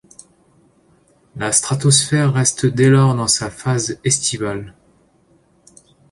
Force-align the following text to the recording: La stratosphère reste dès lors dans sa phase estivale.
La 1.35 1.51
stratosphère 1.51 2.33
reste 2.33 2.65
dès 2.65 2.89
lors 2.89 3.13
dans 3.13 3.27
sa 3.27 3.51
phase 3.51 3.99
estivale. 4.03 4.73